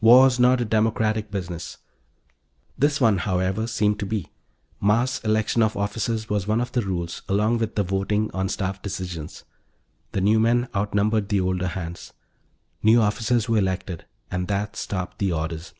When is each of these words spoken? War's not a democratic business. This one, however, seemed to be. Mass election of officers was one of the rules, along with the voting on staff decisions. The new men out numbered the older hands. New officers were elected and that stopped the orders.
War's 0.00 0.40
not 0.40 0.62
a 0.62 0.64
democratic 0.64 1.30
business. 1.30 1.76
This 2.78 3.02
one, 3.02 3.18
however, 3.18 3.66
seemed 3.66 3.98
to 3.98 4.06
be. 4.06 4.32
Mass 4.80 5.18
election 5.22 5.62
of 5.62 5.76
officers 5.76 6.30
was 6.30 6.46
one 6.46 6.62
of 6.62 6.72
the 6.72 6.80
rules, 6.80 7.20
along 7.28 7.58
with 7.58 7.74
the 7.74 7.82
voting 7.82 8.30
on 8.32 8.48
staff 8.48 8.80
decisions. 8.80 9.44
The 10.12 10.22
new 10.22 10.40
men 10.40 10.68
out 10.72 10.94
numbered 10.94 11.28
the 11.28 11.40
older 11.42 11.68
hands. 11.68 12.14
New 12.82 13.02
officers 13.02 13.46
were 13.46 13.58
elected 13.58 14.06
and 14.30 14.48
that 14.48 14.74
stopped 14.74 15.18
the 15.18 15.32
orders. 15.32 15.74